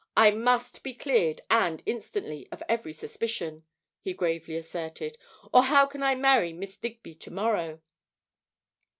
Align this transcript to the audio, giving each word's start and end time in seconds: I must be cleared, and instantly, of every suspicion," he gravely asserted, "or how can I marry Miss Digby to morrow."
I 0.17 0.31
must 0.31 0.81
be 0.81 0.95
cleared, 0.95 1.41
and 1.51 1.83
instantly, 1.85 2.47
of 2.51 2.63
every 2.67 2.91
suspicion," 2.91 3.65
he 4.01 4.13
gravely 4.13 4.55
asserted, 4.55 5.15
"or 5.53 5.61
how 5.65 5.85
can 5.85 6.01
I 6.01 6.15
marry 6.15 6.53
Miss 6.53 6.75
Digby 6.75 7.13
to 7.13 7.29
morrow." 7.29 7.81